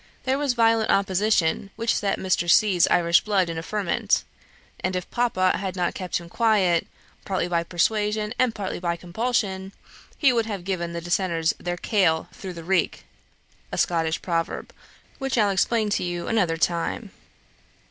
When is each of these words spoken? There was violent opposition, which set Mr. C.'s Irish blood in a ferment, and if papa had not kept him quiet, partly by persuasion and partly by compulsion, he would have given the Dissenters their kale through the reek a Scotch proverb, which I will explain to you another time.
There 0.23 0.39
was 0.39 0.53
violent 0.53 0.89
opposition, 0.89 1.69
which 1.75 1.95
set 1.95 2.17
Mr. 2.17 2.49
C.'s 2.49 2.87
Irish 2.87 3.21
blood 3.21 3.51
in 3.51 3.57
a 3.59 3.61
ferment, 3.61 4.23
and 4.79 4.95
if 4.95 5.07
papa 5.11 5.57
had 5.59 5.75
not 5.75 5.93
kept 5.93 6.17
him 6.17 6.27
quiet, 6.27 6.87
partly 7.23 7.47
by 7.47 7.61
persuasion 7.63 8.33
and 8.39 8.55
partly 8.55 8.79
by 8.79 8.95
compulsion, 8.95 9.73
he 10.17 10.33
would 10.33 10.47
have 10.47 10.63
given 10.63 10.93
the 10.93 11.01
Dissenters 11.01 11.53
their 11.59 11.77
kale 11.77 12.29
through 12.33 12.53
the 12.53 12.63
reek 12.63 13.05
a 13.71 13.77
Scotch 13.77 14.23
proverb, 14.23 14.73
which 15.19 15.37
I 15.37 15.45
will 15.45 15.51
explain 15.51 15.91
to 15.91 16.03
you 16.03 16.27
another 16.27 16.57
time. 16.57 17.11